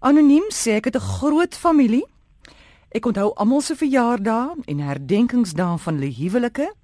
[0.00, 2.06] Anoniem sê ek het 'n groot familie.
[2.90, 6.74] Ek onthou almal se verjaardae en herdenkingsdae van hulle huwelike.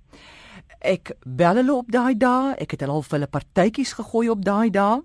[0.80, 4.44] Ek bel hulle op daai dae, ek het hulle al vir hulle partytjies gegooi op
[4.44, 5.00] daai dae.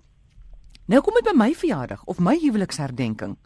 [0.86, 3.36] Nou kom dit by my verjaardag of my huweliksherdenking.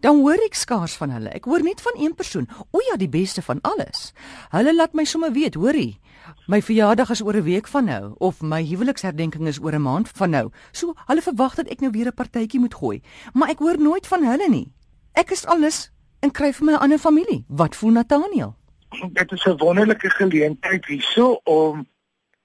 [0.00, 1.28] Dan hoor ek skaars van hulle.
[1.36, 2.48] Ek hoor net van een persoon.
[2.72, 4.12] O ja, die beste van alles.
[4.50, 6.00] Hulle laat my sommer weet, hoorie.
[6.48, 10.08] My verjaardag is oor 'n week van nou of my huweliksherdenking is oor 'n maand
[10.08, 10.50] van nou.
[10.72, 14.06] So, hulle verwag dat ek nou weer 'n partytjie moet gooi, maar ek hoor nooit
[14.06, 14.72] van hulle nie.
[15.12, 17.44] Ek is alles en kry vir my 'n ander familie.
[17.48, 18.56] Wat voel Nathaniel?
[19.12, 21.86] Dit is 'n wonderlike geleentheid hierso om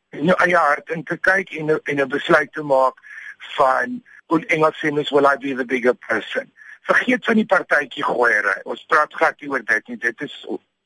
[0.09, 2.95] in jou eie hart in te kyk en en 'n besluit te maak
[3.37, 6.51] van hoe Engels sê is will I be the bigger person.
[6.85, 8.55] Vergeet van die partytjie gooiery.
[8.69, 9.97] Ons praat nie oor dit nie.
[9.97, 10.35] Dit is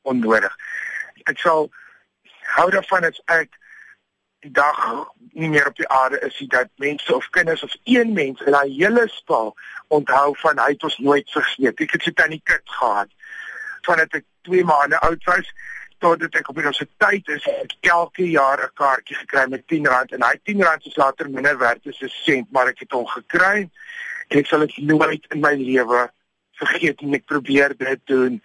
[0.08, 0.54] onnodig.
[1.28, 1.68] Ek sal
[2.56, 3.56] hou daarvan as ek
[4.40, 4.78] die dag
[5.36, 8.56] nie meer op die aarde is nie dat mense of kinders of een mens in
[8.56, 9.40] daai hele spa
[9.92, 11.80] onthou van hy het ons nooit vergeet.
[11.84, 13.12] Ek het so tannie Kit gehad
[13.84, 15.52] vandat ek 2 maande oud was
[16.00, 20.34] totdat ek op universiteit is ek elke jaar 'n kaartjie gekry met R10 en hy
[20.36, 23.68] R10 is later minder werd as 'n sent maar ek het hom gekry
[24.28, 26.10] en ek sal dit nooit in my lewe
[26.60, 28.42] vergeet nie ek probeer dit doen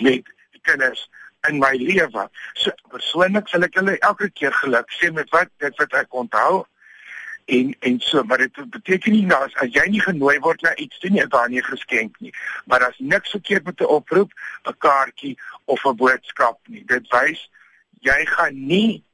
[0.00, 0.24] met
[0.62, 1.08] kinders
[1.48, 2.28] in my lewe.
[2.54, 6.64] So persoonlik sal ek hulle elke keer geluk sê met wat dit wat ek onthou.
[7.46, 10.74] En en so, maar dit beteken nie nou as, as jy nie genooi word na
[10.82, 12.32] iets toe nie, is daar nie geskenk nie.
[12.66, 14.32] Maar daar's niks verkeerd met 'n oproep,
[14.64, 16.84] 'n kaartjie of 'n boodskap nie.
[16.84, 17.50] Dit wys
[18.00, 19.04] jy gaan nie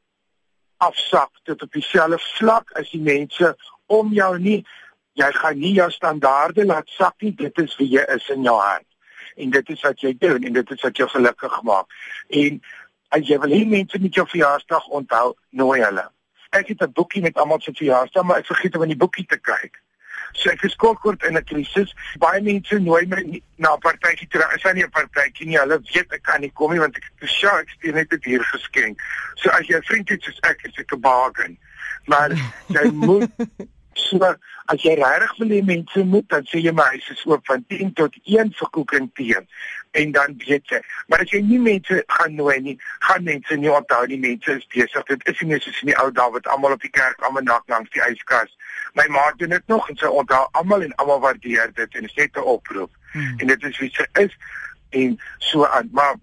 [0.76, 4.64] afsak tot op dieselfde vlak as die mense om jou nie.
[5.12, 7.34] Jy gaan nie jou standaarde laat sak nie.
[7.34, 8.88] Dit is wie jy is in jou hart
[9.34, 11.86] en dit is wat jy doen en dit is wat jou gelukkig maak.
[12.28, 12.58] En
[13.08, 16.04] as jy wil hê mense moet jou verjaarsdag onthou, nooi hulle.
[16.52, 19.26] Ek het 'n boekie met almal se verjaarsdag, maar ek vergeet om in die boekie
[19.26, 19.80] te kyk.
[20.32, 21.94] So ek is kort in 'n krisis.
[22.18, 24.44] Baie mense nooi my na 'n partytjie toe.
[24.56, 25.58] Is hy nie 'n partytjie nie?
[25.58, 28.20] Hulle weet ek kan nie kom nie want ek 'n show, ek stuur net 'n
[28.20, 29.00] dier geskenk.
[29.34, 31.58] So as jy 'n vriend het soos ek, is ek 'n bargain.
[32.06, 32.30] Maar
[32.76, 33.30] jy moet
[33.94, 34.18] So
[34.72, 37.64] as jy regtig wil hê mense moet dan sê jy my huis is oop van
[37.68, 39.40] 10 tot 1 vir koek en tee
[39.92, 40.80] en dan weet jy.
[41.08, 44.66] Maar as jy nie mense gaan nooi nie, gaan mense nie onthou nie mense is
[44.72, 45.04] besig.
[45.10, 47.68] Dit is nie soos in die ou dae wat almal op die kerk almal nak
[47.72, 48.52] langs die yskas.
[48.96, 52.28] My ma doen dit nog en sy onthou almal en almal waardeer dit en sê
[52.28, 52.90] 'n oproep.
[53.12, 53.38] Hmm.
[53.38, 54.36] En dit is wie sy is
[54.90, 55.88] en so aan.
[55.92, 56.14] Maar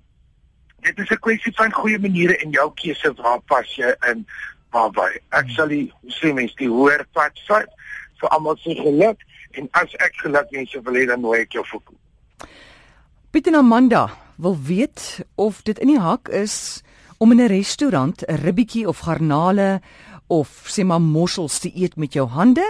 [0.82, 4.26] dit is 'n kwessie van goeie maniere en jou keuse waar pas jy in
[4.74, 5.10] naby.
[5.36, 5.88] Ek sal die
[6.20, 7.70] sê mens die hoër pad vat
[8.20, 9.24] vir almal se geluk
[9.58, 11.98] en as ek geluk mense wil hê dan nooi ek jou vir kom.
[13.32, 16.84] Pieter Amanda wil weet of dit in die hak is
[17.20, 19.82] om in 'n restaurant 'n ribbietjie of garnale
[20.28, 22.64] of sê maar mossels te eet met jou hande.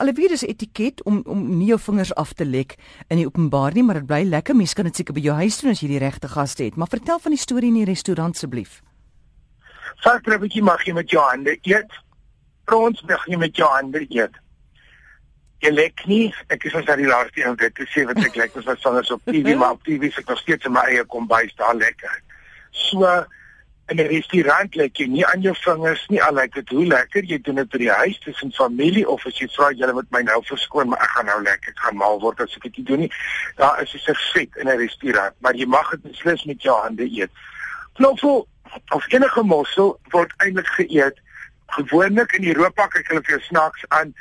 [0.00, 2.76] Alweer is etiket om om nie jou vingers af te lek
[3.08, 4.56] in die openbaar nie, maar dit bly lekker.
[4.56, 6.76] Mens kan dit seker by jou huis doen as jy die regte gaste het.
[6.76, 8.82] Maar vertel van die storie in die restaurant asseblief.
[10.04, 11.92] Varkribbetjie mag jy met jou hande eet.
[12.68, 14.34] Prons mag jy met jou hande eet.
[15.64, 18.58] Jy lek nie, ek is as die laaste een dit te sê wat ek lek
[18.58, 21.56] was sonder op TV, maar op TV se ek nog steeds in my eie kombuis
[21.56, 22.20] daar lekker.
[22.76, 23.08] So
[23.88, 27.24] in 'n restaurant lek jy nie aan jou vingers nie, al lyk dit hoe lekker
[27.24, 30.22] jy doen dit by die huis tussen familie of as jy vra julle moet my
[30.22, 32.98] nou verskoon, maar ek gaan nou lekker, ek gaan mal word as ek dit doen
[32.98, 33.12] nie.
[33.56, 37.08] Daar is 'n servet in 'n restaurant, maar jy mag dit beslis met jou hande
[37.08, 37.30] eet.
[37.94, 38.48] Knoffel
[38.94, 41.20] of enige mossel word eintlik geëet.
[41.66, 44.14] Gewoonlik in Europa kyk hulle vir snaaks aan.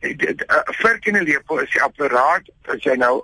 [0.00, 0.44] 'n
[0.80, 3.22] Vark in 'n lepel is die apparaat as jy nou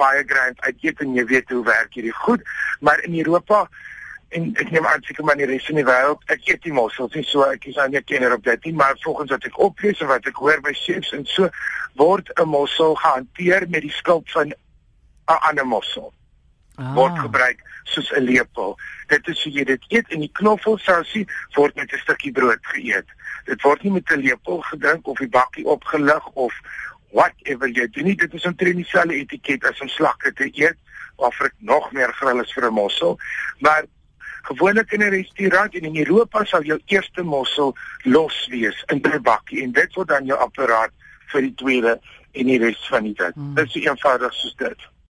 [0.00, 2.42] baie grand uit en jy weet hoe werk hierdie goed,
[2.80, 3.68] maar in Europa
[4.28, 6.72] en ek neem aan seker maar in die res van die wêreld, ek eet die
[6.72, 9.58] mossels nie so ek is nou nie kenner op dit nie, maar volgens wat ek
[9.58, 11.50] oplees en wat ek hoor by chefs en so
[11.98, 16.12] word 'n mossel gehanteer met die skulp van 'n ander mossel
[16.76, 16.94] ah.
[16.94, 18.78] word gebruik soos 'n lepel.
[19.06, 23.06] Dit is hoe jy dit eet en die knoffelsousie word met 'n stukkie brood geëet.
[23.44, 26.54] Dit word nie met 'n lepel gedrink of die bakkie opgelig of
[27.10, 28.16] whatever jy doen nie.
[28.16, 30.76] Dit is 'n tradisionele etiket as om slakke te eet
[31.16, 33.18] of ek nog meer grill is vir 'n mossel.
[33.58, 33.84] Maar
[34.42, 39.22] gewoonlik in 'n restaurant en in Europa sal jou eerste mossel los wees in 'n
[39.22, 40.90] bakkie en dit word dan jou apparaat
[41.26, 42.00] vir die tweede
[42.32, 43.34] en die res van die tyd.
[43.34, 43.54] Hmm.
[43.54, 44.78] Dit is eenvoudig soos dit.